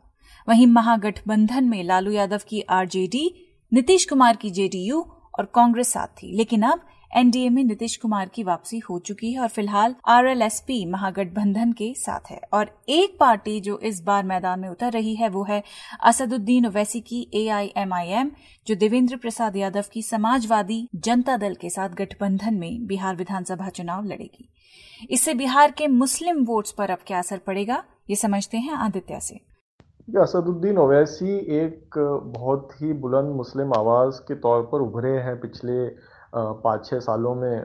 वहीं 0.48 0.66
महागठबंधन 0.66 1.64
में 1.64 1.82
लालू 1.84 2.10
यादव 2.10 2.40
की 2.48 2.60
आरजेडी, 2.60 3.30
नीतीश 3.72 4.04
कुमार 4.04 4.36
की 4.36 4.50
जेडीयू 4.50 5.00
और 5.38 5.52
कांग्रेस 5.54 5.92
साथ 5.92 6.06
थी। 6.06 6.36
लेकिन 6.36 6.62
अब 6.62 6.80
एनडीए 7.10 7.48
में 7.48 7.62
नीतीश 7.64 7.96
कुमार 7.96 8.28
की 8.28 8.42
वापसी 8.42 8.78
हो 8.78 8.98
चुकी 8.98 9.32
है 9.32 9.40
और 9.40 9.48
फ़िलहाल 9.48 9.94
आरएलएसपी 10.06 10.84
महागठबंधन 10.86 11.72
के 11.72 11.92
साथ 11.96 12.30
है। 12.30 12.40
और 12.52 12.70
एक 12.88 13.16
पार्टी 13.20 13.60
जो 13.60 13.78
इस 13.80 14.02
बार 14.02 14.24
मैदान 14.24 14.60
में 14.60 14.68
उतर 14.68 14.92
रही 14.92 15.14
है, 15.14 15.28
वो 15.28 15.44
है 15.44 15.62
असदुद्दीन 16.02 16.66
ओवैसी 16.66 17.00
की 17.00 17.26
एआईएमआईएम, 17.34 18.30
जो 18.66 18.74
देवेंद्र 18.74 19.16
प्रसाद 19.16 19.56
यादव 19.56 19.84
की 19.92 20.02
समाजवादी 20.02 20.88
जनता 20.96 21.36
दल 21.36 21.54
के 21.54 21.70
साथ 21.70 21.94
गठबंधन 21.96 22.54
में 22.54 22.86
बिहार 22.86 23.16
विधानसभा 23.16 23.68
चुनाव 23.70 24.04
लड़ेगी। 24.04 24.48
इससे 25.10 25.34
बिहार 25.34 25.70
के 25.70 25.86
मुस्लिम 25.88 26.44
वोट्स 26.44 26.72
पर 26.72 26.90
अब 26.90 26.98
क्या 27.06 27.18
असर 27.18 27.38
पड़ेगा, 27.38 27.82
ये 28.10 28.16
समझते 28.16 28.58
हैं 28.58 28.74
आदित्य 28.74 29.20
से। 29.20 29.40
असदुद्दीन 30.08 30.78
ओवैसी 30.78 31.34
एक 31.56 31.98
बहुत 32.36 32.70
ही 32.74 32.92
बुलंद 32.92 33.34
मुस्लिम 33.36 33.72
आवाज़ 33.76 34.20
के 34.20 34.34
तौर 34.36 34.62
पर 34.62 34.80
उभरे 34.80 35.16
हैं 35.18 35.38
पिछले 35.40 35.74
पाँच 36.32 36.87
छः 36.87 36.99
सालों 37.00 37.35
में 37.35 37.56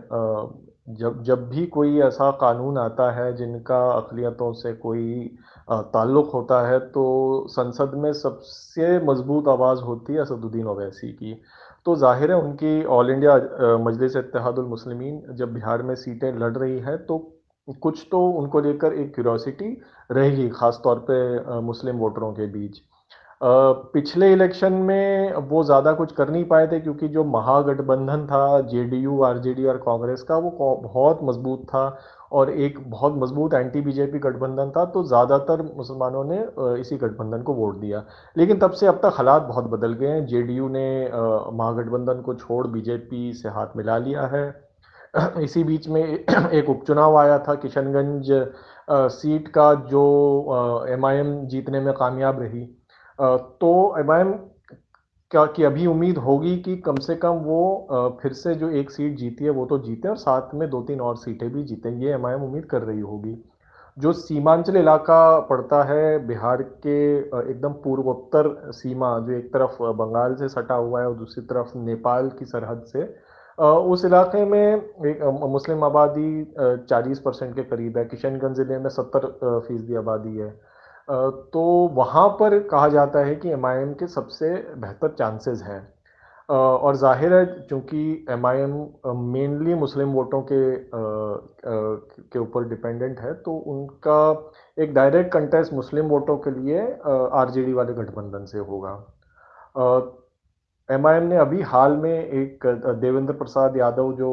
जब 0.91 1.21
जब 1.23 1.47
भी 1.49 1.65
कोई 1.67 1.99
ऐसा 2.01 2.29
कानून 2.39 2.77
आता 2.77 3.09
है 3.11 3.35
जिनका 3.37 3.79
अकलियतों 3.91 4.51
से 4.53 4.73
कोई 4.77 5.37
ताल्लुक़ 5.67 6.29
होता 6.29 6.61
है 6.67 6.79
तो 6.89 7.03
संसद 7.49 7.91
में 7.95 8.11
सबसे 8.13 8.97
मज़बूत 9.05 9.47
आवाज़ 9.47 9.81
होती 9.81 10.13
है 10.13 10.19
असदुद्दीन 10.21 10.67
ओवैसी 10.67 11.11
की। 11.11 11.33
तो 11.85 11.95
ज़ाहिर 11.95 12.31
है 12.31 12.37
उनकी 12.37 12.83
ऑल 12.85 13.09
इंडिया 13.11 13.35
मजलिस 13.79 14.15
मुस्लिमीन 14.59 15.21
जब 15.35 15.53
बिहार 15.53 15.83
में 15.83 15.95
सीटें 15.95 16.31
लड़ 16.39 16.55
रही 16.57 16.79
हैं 16.79 16.97
तो 17.05 17.17
कुछ 17.81 18.07
तो 18.11 18.25
उनको 18.31 18.59
लेकर 18.61 18.93
एक 18.93 19.13
क्यूरोसिटी 19.15 19.77
रहेगी 20.11 20.47
ख़ास 20.51 20.79
तौर 20.83 20.99
पे 21.09 21.59
मुस्लिम 21.61 21.97
वोटरों 21.97 22.31
के 22.33 22.47
बीच। 22.49 22.81
पिछले 23.43 24.31
इलेक्शन 24.33 24.73
में 24.73 25.33
वो 25.49 25.63
ज़्यादा 25.63 25.91
कुछ 25.93 26.11
कर 26.11 26.29
नहीं 26.29 26.43
पाए 26.45 26.67
थे 26.67 26.79
क्योंकि 26.79 27.07
जो 27.07 27.23
महागठबंधन 27.23 28.25
था, 28.27 28.59
जेडीयू, 28.63 29.21
आरजेडी 29.23 29.65
और 29.65 29.77
कांग्रेस 29.77 30.21
का, 30.23 30.37
वो 30.37 30.49
बहुत 30.83 31.19
मज़बूत 31.23 31.63
था 31.69 31.85
और 32.31 32.49
एक 32.49 32.79
बहुत 32.89 33.13
मज़बूत 33.17 33.53
एंटी 33.53 33.81
बीजेपी 33.81 34.19
गठबंधन 34.19 34.71
था 34.77 34.85
तो 34.85 35.03
ज़्यादातर 35.03 35.61
मुसलमानों 35.77 36.23
ने 36.25 36.37
इसी 36.81 36.97
गठबंधन 36.97 37.41
को 37.41 37.53
वोट 37.53 37.79
दिया। 37.79 38.03
लेकिन 38.35 38.59
तब 38.59 38.71
से 38.71 38.87
अब 38.87 38.99
तक 39.03 39.13
हालात 39.17 39.41
बहुत 39.41 39.65
बदल 39.69 39.93
गए 39.93 40.07
हैं। 40.07 40.25
जेडीयू 40.25 40.67
ने 40.69 40.87
महागठबंधन 41.53 42.21
को 42.21 42.33
छोड़ 42.35 42.65
बीजेपी 42.67 43.33
से 43.33 43.49
हाथ 43.49 43.77
मिला 43.77 43.97
लिया 43.97 44.25
है। 44.27 44.45
इसी 45.43 45.63
बीच 45.63 45.87
में 45.89 46.03
एक 46.51 46.69
उपचुनाव 46.69 47.17
आया 47.17 47.37
था 47.39 47.55
किशनगंज 47.55 48.31
सीट 49.11 49.47
का 49.47 49.73
जो 49.89 50.05
एमआईएम 50.89 51.35
जीतने 51.47 51.79
में 51.79 51.93
कामयाब 51.93 52.39
रही। 52.41 52.67
तो 53.19 53.95
एमआईएम 53.99 54.33
क्या 55.31 55.45
की 55.47 55.63
अभी 55.63 55.85
उम्मीद 55.87 56.17
होगी 56.17 56.55
कि 56.57 56.75
कम 56.77 56.95
से 56.97 57.15
कम 57.15 57.37
वो 57.43 58.17
फिर 58.21 58.33
से 58.33 58.53
जो 58.55 58.69
एक 58.71 58.91
सीट 58.91 59.15
जीती 59.17 59.43
है, 59.43 59.49
वो 59.49 59.65
तो 59.65 59.77
जीते 59.79 60.07
और 60.07 60.17
साथ 60.17 60.53
में 60.55 60.69
दो 60.69 60.81
तीन 60.81 61.01
और 61.01 61.15
सीटें 61.17 61.49
भी 61.53 61.63
जीते, 61.63 61.89
ये 61.99 62.11
एमआईएम 62.13 62.43
उम्मीद 62.43 62.65
कर 62.65 62.81
रही 62.81 62.99
होगी। 63.01 63.35
जो 63.97 64.11
सीमांचल 64.13 64.77
इलाका 64.77 65.39
पड़ता 65.39 65.83
है, 65.83 66.27
बिहार 66.27 66.61
के 66.85 67.17
एकदम 67.17 67.73
पूर्वोत्तर 67.83 68.71
सीमा, 68.73 69.17
जो 69.19 69.33
एक 69.33 69.53
तरफ़ 69.53 69.81
बंगाल 69.95 70.35
से 70.35 70.49
सटा 70.49 70.75
हुआ 70.75 71.01
है 71.01 71.07
और 71.07 71.15
दूसरी 71.15 71.43
तरफ़ 71.45 71.77
नेपाल 71.77 72.29
की 72.39 72.45
सरहद 72.45 72.83
से 72.87 73.03
उस 73.57 74.05
इलाके 74.05 74.43
में 74.45 74.75
एक 75.07 75.23
मुस्लिम 75.43 75.83
आबादी 75.83 76.43
40 76.89 77.19
परसेंट 77.19 77.55
के 77.55 77.63
करीब 77.63 77.97
है। 77.97 78.05
किशनगंज 78.05 78.55
ज़िले 78.57 78.77
में 78.77 78.89
70 78.91 79.27
फ़ीसदी 79.67 79.95
आबादी 79.95 80.37
है। 80.37 80.49
तो 81.07 81.61
वहाँ 81.93 82.27
पर 82.39 82.59
कहा 82.67 82.87
जाता 82.89 83.25
है 83.25 83.35
कि 83.35 83.49
एमआईएम 83.51 83.93
के 83.93 84.07
सबसे 84.09 84.53
बेहतर 84.77 85.15
चांसेस 85.19 85.61
हैं। 85.63 85.81
और 86.49 86.95
ज़ाहिर 86.95 87.33
है 87.33 87.45
चूँकि 87.67 88.25
M 88.31 88.45
I 88.47 88.57
M 88.59 88.71
mainly 89.27 89.73
Muslim 89.75 90.09
वोटों 90.13 90.41
के 90.41 90.61
के 92.27 92.39
ऊपर 92.39 92.67
डिपेंडेंट 92.69 93.19
है 93.19 93.33
तो 93.43 93.53
उनका 93.73 94.17
एक 94.77 94.93
डायरेक्ट 94.93 95.31
कंटेस्ट 95.33 95.73
मुस्लिम 95.73 96.05
वोटों 96.07 96.37
के 96.37 96.51
लिए 96.51 96.81
आरजेडी 97.33 97.73
वाले 97.73 97.93
गठबंधन 97.93 98.45
से 98.45 98.59
होगा। 98.59 98.93
एम 100.89 101.07
आई 101.07 101.17
एम 101.17 101.23
ने 101.23 101.37
अभी 101.37 101.61
हाल 101.63 101.97
में 101.97 102.13
एक 102.13 102.65
देवेंद्र 103.01 103.33
प्रसाद 103.33 103.77
यादव 103.77 104.11
जो 104.13 104.31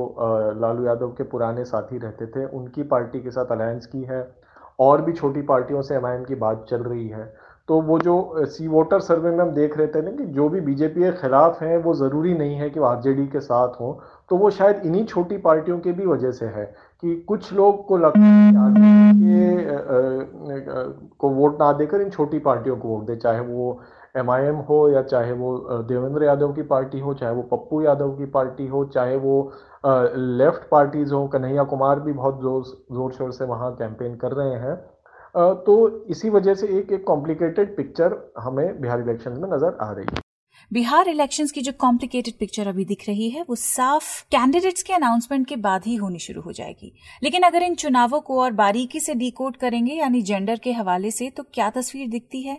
लालू 0.61 0.85
यादव 0.87 1.11
के 1.12 1.25
पुराने 1.25 1.65
साथी 1.65 1.99
रहते 1.99 2.27
थे, 2.27 2.45
उनकी 2.47 2.83
पार्टी 2.85 3.21
के 3.21 3.31
साथ 3.31 3.53
अलायंस 3.53 3.87
की 3.87 4.03
है। 4.05 4.23
और 4.81 5.03
भी 5.03 5.13
छोटी 5.13 5.43
पार्टियों 5.43 5.83
से 5.83 5.95
एमआईएम 5.95 6.25
की 6.25 6.35
बात 6.37 6.67
चल 6.71 6.83
रही 6.83 7.09
है। 7.09 7.33
तो 7.69 7.81
वो 7.81 7.99
जो 7.99 8.45
सी 8.47 8.67
वोटर 8.69 9.01
सर्वे 9.01 9.31
में 9.31 9.39
हम 9.39 9.51
देख 9.51 9.77
रहे 9.79 9.87
थे 9.87 10.01
ना 10.03 10.11
कि 10.11 10.25
जो 10.27 10.49
भी 10.49 10.61
बीजेपी 10.61 11.03
के 11.03 11.11
खिलाफ 11.13 11.61
हैं, 11.63 11.77
वो 11.77 11.95
ज़रूरी 11.95 12.33
नहीं 12.35 12.57
है 12.57 12.71
कि 12.71 12.81
वो 12.81 12.87
आरजेडी 12.87 13.27
के 13.27 13.41
साथ 13.41 13.81
हों। 13.81 13.93
तो 14.31 14.37
वो 14.37 14.51
शायद 14.51 14.81
इन्हीं 14.87 15.05
छोटी 15.05 15.37
पार्टियों 15.39 15.79
के 15.79 15.93
भी 15.93 16.07
वजह 16.07 16.31
से 16.33 16.47
है 16.47 16.65
कि 17.03 17.15
कुछ 17.29 17.53
लोग 17.53 17.87
को 17.87 17.97
लगता 17.97 18.21
है 18.21 18.51
कि 18.51 19.29
के 20.51 20.61
को 21.19 21.29
वोट 21.31 21.61
ना 21.63 21.73
देकर 21.73 22.01
इन 22.01 22.11
छोटी 22.11 22.39
पार्टियों 22.39 22.77
को 22.77 22.89
वोट 22.89 23.07
दे। 23.07 23.17
चाहे 23.17 23.41
वो 23.41 23.81
एमआईएम 24.17 24.57
हो 24.69 24.89
या 24.89 25.03
चाहे 25.03 25.33
वो 25.33 25.57
देवेंद्र 25.89 26.25
यादव 26.25 26.53
की 26.53 26.63
पार्टी 26.63 27.01
हो, 27.01 27.15
चाहे 27.15 27.35
वो 27.35 27.43
पप्पू 27.43 27.83
यादव 27.83 28.11
की 28.11 28.27
पार्टी 28.27 28.67
हो, 28.67 28.85
चाहे 28.85 29.17
वो 29.17 29.51
लेफ़्ट 29.85 30.69
पार्टीज़ 30.71 31.13
हो, 31.13 31.27
कन्हैया 31.29 31.65
कुमार 31.67 32.01
भी 32.01 32.13
बहुत 32.15 32.41
ज़ोर 32.41 32.65
ज़ोर 32.93 33.13
शोर 33.13 33.33
से 33.33 33.45
वहाँ 33.47 33.75
कैंपेन 33.77 34.17
कर 34.17 34.33
रहे 34.35 34.59
हैं। 34.61 34.77
तो 35.65 36.07
इसी 36.11 36.31
वजह 36.31 36.55
से 36.55 36.67
एक 36.79 36.93
एक 36.93 37.05
कॉम्प्लिकेटेड 37.07 37.77
पिक्चर 37.77 38.17
हमें 38.41 38.81
बिहार 38.81 39.01
इलेक्शन 39.01 39.33
में 39.33 39.49
नज़र 39.49 39.79
आ 39.83 39.91
रही 39.93 40.07
है। 40.07 40.29
बिहार 40.71 41.09
इलेक्शंस 41.09 41.53
की 41.53 41.61
जो 41.63 41.73
कॉम्प्लिकेटेड 41.81 42.35
पिक्चर 42.39 42.69
अभी 42.69 42.85
दिख 42.85 43.05
रही 43.09 43.29
है, 43.31 43.43
वो 43.43 43.55
साफ़ 43.55 44.09
कैंडिडेट्स 44.31 44.83
के 44.83 44.93
अनाउंसमेंट 44.93 45.47
के 45.49 45.57
बाद 45.59 45.87
ही 45.87 45.95
होनी 45.97 46.19
शुरू 46.19 46.43
हो 46.43 46.53
जाएगी। 46.53 46.93
लेकिन 47.23 47.43
अगर 47.43 47.63
इन 47.63 47.75
चुनावों 47.77 48.21
को 48.21 48.41
और 48.43 48.53
बारीकी 48.55 49.01
से 49.01 49.15
डिकोड 49.15 49.57
करेंगे, 49.57 49.93
यानी 49.93 50.23
जेंडर 50.23 50.59
के 50.59 50.73
हवाले 50.73 51.11
से 51.11 51.31
तो 51.31 51.43
क्या 51.55 51.71
तस्वीर 51.71 52.09
दिखती 52.09 52.43
है? 52.43 52.59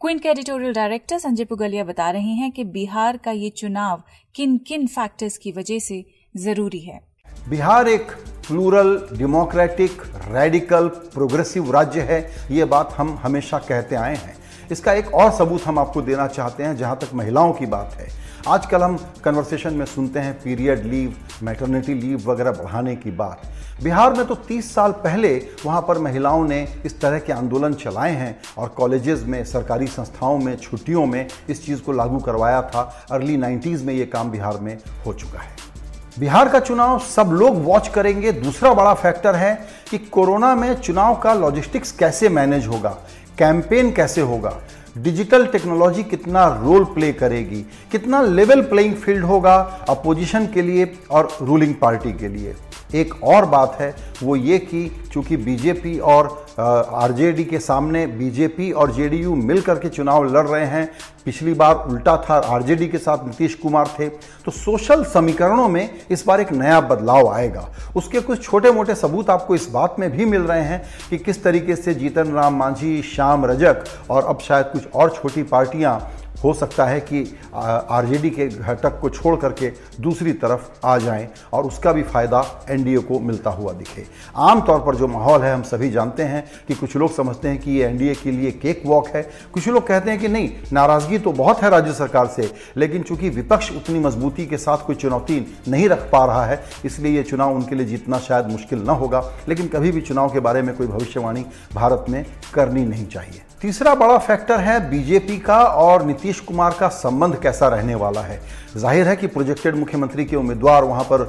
क्विंट 0.00 0.22
के 0.22 0.28
एडिटोरियल 0.28 0.72
डायरेक्टर 0.74 1.18
संजय 1.18 1.44
पुगलिया 1.46 1.84
बता 1.84 2.10
रहे 2.10 2.34
हैं 2.34 2.50
कि 2.52 2.64
बिहार 2.66 3.16
का 3.16 3.30
ये 3.32 3.50
चुनाव 3.52 4.02
किन 4.34 4.56
किन 4.66 4.86
फैक्टर्स 4.88 5.38
की 5.38 5.52
वजह 5.52 5.78
से 5.80 6.04
ज़रूरी 6.36 6.80
है। 6.80 7.00
बिहार 7.48 7.88
एक 7.88 8.10
प्लूरल, 8.46 9.08
डेमोक्रेटिक, 9.12 10.02
रेडिकल, 10.28 10.88
प्रोग्रेसिव 10.88 11.72
राज्य 11.72 12.00
है, 12.00 12.30
ये 12.50 12.64
बात 12.64 12.94
हम 12.98 13.20
हमेशा 13.22 13.58
कहते 13.58 13.96
आए 13.96 14.16
हैं। 14.16 14.36
इसका 14.72 14.92
एक 14.92 15.14
और 15.14 15.32
सबूत 15.32 15.62
हम 15.62 15.78
आपको 15.78 16.02
देना 16.02 16.26
चाहते 16.26 16.62
हैं, 16.62 16.76
जहाँ 16.76 16.96
तक 16.96 17.14
महिलाओं 17.14 17.52
की 17.52 17.66
बात 17.66 17.94
है। 17.94 18.08
आजकल 18.48 18.82
हम 18.82 18.96
कन्वर्सेशन 19.24 19.74
में 19.74 19.86
सुनते 19.86 20.18
हैं 20.18 20.34
पीरियड 20.34 20.84
लीव 20.84 21.16
मैटरनिटी 21.42 21.94
लीव 21.94 22.30
वगैरह 22.30 22.50
बढ़ाने 22.50 22.96
की 22.96 23.10
बात। 23.10 23.42
बिहार 23.82 24.14
में 24.14 24.26
तो 24.26 24.34
30 24.34 24.74
साल 24.74 24.92
पहले 24.92 25.48
वहाँ 25.66 25.84
पर 25.88 25.98
महिलाओं 25.98 26.44
ने 26.44 26.68
इस 26.86 27.00
तरह 27.00 27.18
के 27.18 27.32
आंदोलन 27.32 27.74
चलाए 27.74 28.12
हैं 28.12 28.38
और 28.58 28.68
कॉलेजेस 28.68 29.22
में, 29.22 29.44
सरकारी 29.44 29.86
संस्थाओं 29.86 30.38
में, 30.38 30.56
छुट्टियों 30.56 31.06
में 31.06 31.28
इस 31.48 31.66
चीज़ 31.66 31.82
को 31.82 31.92
लागू 31.92 32.18
करवाया 32.18 32.62
था। 32.62 33.06
अर्ली 33.10 33.36
90s 33.36 33.82
में 33.82 33.94
ये 33.94 34.06
काम 34.06 34.30
बिहार 34.30 34.58
में 34.58 34.78
हो 35.06 35.12
चुका 35.12 35.38
है। 35.38 35.75
बिहार 36.18 36.48
का 36.48 36.60
चुनाव 36.60 36.98
सब 36.98 37.30
लोग 37.32 37.64
वॉच 37.64 37.88
करेंगे। 37.88 38.32
दूसरा 38.32 38.74
बड़ा 38.74 38.94
फैक्टर 38.94 39.34
है 39.34 39.68
कि 39.90 39.98
कोरोना 39.98 40.54
में 40.54 40.74
चुनाव 40.74 41.16
का 41.16 41.34
लॉजिस्टिक्स 41.34 41.92
कैसे 41.92 42.28
मैनेज 42.28 42.66
होगा? 42.66 42.96
कैंपेन 43.38 43.90
कैसे 43.92 44.20
होगा? 44.20 44.56
डिजिटल 44.98 45.46
टेक्नोलॉजी 45.46 46.02
कितना 46.02 46.46
रोल 46.62 46.84
प्ले 46.84 47.12
करेगी? 47.12 47.66
कितना 47.92 48.22
लेवल 48.22 48.62
प्लेइंग 48.62 48.94
फ़ील्ड 48.94 49.24
होगा? 49.24 49.56
अपोजिशन 49.88 50.46
के 50.46 50.62
लिए 50.62 50.98
और 51.10 51.38
रूलिंग 51.42 51.74
पार्टी 51.74 52.12
के 52.12 52.28
लिए। 52.28 52.54
एक 52.94 53.22
और 53.24 53.44
बात 53.44 53.76
है, 53.80 53.94
वो 54.22 54.36
ये 54.36 54.58
कि 54.58 54.90
चूँकि 55.12 55.36
बीजेपी 55.36 55.98
और 55.98 56.26
आरजेडी 56.58 57.44
के 57.44 57.58
सामने 57.58 58.06
बीजेपी 58.06 58.70
और 58.72 58.92
जेडीयू 58.92 59.34
मिलकर 59.34 59.78
के 59.78 59.88
चुनाव 59.88 60.24
लड़ 60.26 60.46
रहे 60.46 60.66
हैं। 60.66 60.88
पिछली 61.24 61.54
बार 61.54 61.74
उल्टा 61.88 62.16
था 62.20 62.34
आरजेडी 62.46 62.86
के 62.88 62.98
साथ 62.98 63.24
नीतीश 63.26 63.54
कुमार 63.54 63.88
थे। 63.98 64.08
तो 64.08 64.50
सोशल 64.50 65.04
समीकरणों 65.04 65.68
में 65.68 65.88
इस 66.10 66.24
बार 66.26 66.40
एक 66.40 66.52
नया 66.52 66.80
बदलाव 66.82 67.28
आएगा। 67.28 67.68
उसके 67.96 68.20
कुछ 68.20 68.42
छोटे 68.42 68.70
मोटे 68.70 68.94
सबूत 68.94 69.30
आपको 69.30 69.54
इस 69.54 69.68
बात 69.70 69.96
में 69.98 70.10
भी 70.10 70.24
मिल 70.24 70.42
रहे 70.42 70.62
हैं 70.62 70.82
कि 71.10 71.18
किस 71.18 71.42
तरीके 71.44 71.76
से 71.76 71.94
जीतन 71.94 72.32
राम 72.32 72.56
मांझी, 72.56 73.02
श्याम 73.04 73.46
रजक 73.46 73.84
और 74.10 74.24
अब 74.24 74.38
शायद 74.38 74.66
कुछ 74.66 74.92
और 74.94 75.10
छोटी 75.12 75.42
पार्टियाँ 75.42 75.98
हो 76.36 76.52
सकता 76.54 76.84
है 76.84 77.00
कि 77.02 77.22
आरजेडी 77.54 78.30
के 78.30 78.46
घटक 78.48 78.98
को 79.00 79.10
छोड़ 79.10 79.34
करके 79.36 79.72
दूसरी 80.00 80.32
तरफ़ 80.34 80.68
आ 80.84 80.96
जाएँ 80.98 81.28
और 81.52 81.64
उसका 81.64 81.92
भी 81.92 82.02
फ़ायदा 82.04 82.42
एनडीए 82.70 82.98
को 83.00 83.18
मिलता 83.20 83.50
हुआ 83.50 83.72
दिखे। 83.72 84.04
आमतौर 84.36 84.80
पर 84.80 84.96
जो 84.96 85.06
माहौल 85.08 85.42
है, 85.42 85.52
हम 85.54 85.62
सभी 85.62 85.90
जानते 85.90 86.22
हैं 86.22 86.44
कि 86.68 86.74
कुछ 86.74 86.96
लोग 86.96 87.14
समझते 87.14 87.48
हैं 87.48 87.58
कि 87.58 87.70
ये 87.70 87.86
एनडीए 87.86 88.14
के 88.14 88.30
लिए 88.30 88.50
केक 88.52 88.82
वॉक 88.86 89.08
है। 89.08 89.22
कुछ 89.52 89.68
लोग 89.68 89.86
कहते 89.86 90.10
हैं 90.10 90.20
कि 90.20 90.28
नहीं, 90.28 90.50
नाराज़गी 90.72 91.18
तो 91.18 91.32
बहुत 91.32 91.62
है 91.62 91.70
राज्य 91.70 91.92
सरकार 91.94 92.26
से, 92.26 92.50
लेकिन 92.76 93.02
चूँकि 93.02 93.28
विपक्ष 93.30 93.70
उतनी 93.72 93.98
मजबूती 93.98 94.46
के 94.46 94.56
साथ 94.58 94.86
कोई 94.86 94.96
चुनौती 94.96 95.40
नहीं 95.68 95.88
रख 95.88 96.08
पा 96.12 96.24
रहा 96.26 96.44
है, 96.46 96.62
इसलिए 96.84 97.16
ये 97.16 97.22
चुनाव 97.22 97.54
उनके 97.54 97.74
लिए 97.74 97.86
जीतना 97.86 98.18
शायद 98.18 98.46
मुश्किल 98.46 98.82
न 98.82 98.90
होगा, 98.92 99.22
लेकिन 99.48 99.68
कभी 99.68 99.92
भी 99.92 100.00
चुनाव 100.00 100.32
के 100.32 100.40
बारे 100.40 100.62
में 100.62 100.76
कोई 100.76 100.86
भविष्यवाणी 100.86 101.44
भारत 101.74 102.04
में 102.08 102.24
करनी 102.54 102.84
नहीं 102.84 103.06
चाहिए। 103.06 103.42
तीसरा 103.60 103.94
बड़ा 103.94 104.16
फैक्टर 104.18 104.60
है 104.60 104.78
बीजेपी 104.90 105.38
का 105.38 105.58
और 105.58 106.02
नीतीश 106.26 106.40
कुमार 106.40 106.74
का 106.78 106.86
संबंध 106.88 107.34
कैसा 107.42 107.66
रहने 107.68 107.94
वाला 107.94 108.20
है? 108.20 108.40
ज़ाहिर 108.76 109.08
है 109.08 109.14
कि 109.16 109.26
प्रोजेक्टेड 109.26 109.74
मुख्यमंत्री 109.76 110.24
के 110.24 110.36
उम्मीदवार 110.36 110.84
वहाँ 110.84 111.02
पर 111.04 111.22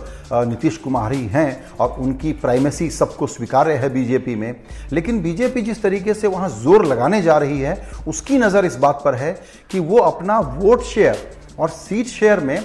नीतीश 0.48 0.78
कुमार 0.78 1.12
ही 1.14 1.26
हैं 1.28 1.76
और 1.78 2.00
उनकी 2.02 2.32
प्राइमेसी 2.42 2.90
सबको 2.90 3.28
स्वीकार्य 3.28 3.74
है 3.74 3.90
बीजेपी 3.94 4.36
में। 4.36 4.56
लेकिन 4.92 5.22
बीजेपी 5.22 5.62
जिस 5.62 5.82
तरीके 5.84 6.14
से 6.14 6.28
वहाँ 6.28 6.50
ज़ोर 6.52 6.86
लगाने 6.86 7.22
जा 7.22 7.38
रही 7.38 7.60
है, 7.60 7.78
उसकी 8.08 8.38
नज़र 8.38 8.66
इस 8.66 8.76
बात 8.78 9.02
पर 9.06 9.16
है 9.16 9.32
कि 9.72 9.80
वो 9.82 9.98
अपना 10.00 10.40
वोट 10.40 10.84
शेयर 10.86 11.18
और 11.60 11.70
सीट 11.70 12.08
शेयर 12.08 12.40
में 12.40 12.60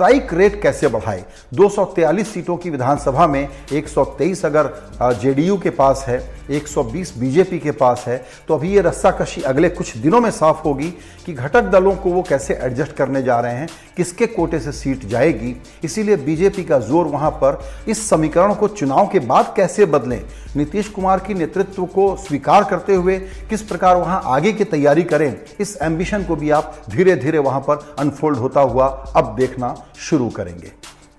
स्ट्राइक 0.00 0.32
रेट 0.34 0.60
कैसे 0.62 0.88
बढ़ाए? 0.88 1.24
243 1.54 2.24
सीटों 2.24 2.56
की 2.56 2.70
विधानसभा 2.70 3.26
में 3.26 3.48
123 3.72 4.44
अगर 4.44 4.70
जेडीयू 5.22 5.56
के 5.58 5.70
पास 5.70 6.04
है 6.08 6.18
120 6.50 7.12
बीजेपी 7.18 7.58
के 7.58 7.70
पास 7.72 8.04
है 8.06 8.16
तो 8.48 8.54
अभी 8.54 8.72
ये 8.74 8.80
रस्साकशी 8.80 9.42
अगले 9.42 9.68
कुछ 9.70 9.96
दिनों 9.96 10.20
में 10.20 10.30
साफ़ 10.30 10.62
होगी 10.64 10.88
कि 11.26 11.32
घटक 11.34 11.68
दलों 11.72 11.94
को 11.96 12.10
वो 12.10 12.22
कैसे 12.22 12.54
एडजस्ट 12.54 12.92
करने 12.92 13.22
जा 13.22 13.38
रहे 13.40 13.54
हैं, 13.54 13.68
किसके 13.96 14.26
कोटे 14.26 14.60
से 14.60 14.72
सीट 14.72 15.04
जाएगी। 15.06 15.54
इसीलिए 15.84 16.16
बीजेपी 16.16 16.64
का 16.64 16.78
ज़ोर 16.78 17.06
वहाँ 17.06 17.30
पर, 17.32 17.60
इस 17.88 18.08
समीकरण 18.10 18.54
को 18.54 18.68
चुनाव 18.70 19.06
के 19.06 19.18
बाद 19.20 19.52
कैसे 19.56 19.86
बदलें? 19.86 20.20
नीतीश 20.56 20.88
कुमार 20.88 21.20
की 21.20 21.34
नेतृत्व 21.34 21.84
को 21.86 22.14
स्वीकार 22.18 22.64
करते 22.64 22.94
हुए 22.94 23.18
किस 23.50 23.62
प्रकार 23.62 23.96
वहाँ 23.96 24.20
आगे 24.26 24.52
की 24.52 24.64
तैयारी 24.66 25.02
करें? 25.04 25.34
इस 25.60 25.78
एम्बिशन 25.82 26.24
को 26.24 26.36
भी 26.36 26.50
आप 26.50 26.82
धीरे 26.90 27.16
धीरे 27.16 27.38
वहाँ 27.40 27.60
पर 27.60 27.94
अनफोल्ड 27.98 28.38
होता 28.38 28.60
हुआ 28.62 28.86
अब 29.16 29.34
देखना 29.38 29.74
शुरू 30.00 30.28
करेंगे। 30.30 30.72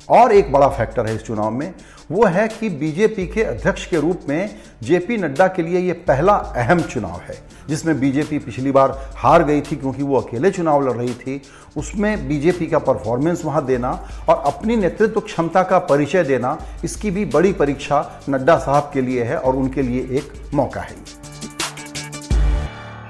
और 0.09 0.31
एक 0.31 0.51
बड़ा 0.51 0.67
फैक्टर 0.67 1.07
है 1.07 1.15
इस 1.15 1.23
चुनाव 1.23 1.51
में, 1.51 1.73
वो 2.11 2.25
है 2.25 2.47
कि 2.49 2.69
बीजेपी 2.69 3.25
के 3.27 3.43
अध्यक्ष 3.43 3.85
के 3.85 3.99
रूप 3.99 4.21
में 4.29 4.55
जेपी 4.83 5.17
नड्डा 5.17 5.47
के 5.47 5.63
लिए 5.63 5.79
ये 5.79 5.93
पहला 6.07 6.33
अहम 6.33 6.81
चुनाव 6.81 7.19
है, 7.19 7.37
जिसमें 7.69 7.99
बीजेपी 7.99 8.39
पिछली 8.39 8.71
बार 8.71 8.97
हार 9.17 9.43
गई 9.43 9.61
थी 9.61 9.75
क्योंकि 9.75 10.03
वो 10.03 10.19
अकेले 10.19 10.51
चुनाव 10.51 10.87
लड़ 10.87 10.93
रही 10.93 11.13
थी। 11.13 11.41
उसमें 11.77 12.27
बीजेपी 12.27 12.67
का 12.67 12.79
परफॉर्मेंस 12.79 13.45
वहाँ 13.45 13.65
देना 13.65 13.91
और 14.29 14.43
अपनी 14.47 14.75
नेतृत्व 14.75 15.19
क्षमता 15.19 15.63
का 15.63 15.79
परिचय 15.79 16.23
देना, 16.23 16.57
इसकी 16.83 17.11
भी 17.11 17.25
बड़ी 17.27 17.53
परीक्षा 17.53 18.25
नड्डा 18.29 18.57
साहब 18.57 18.91
के 18.93 19.01
लिए 19.01 19.23
है 19.23 19.37
और 19.37 19.55
उनके 19.55 19.81
लिए 19.81 20.07
एक 20.17 20.33
मौका 20.53 20.81
है। 20.81 20.95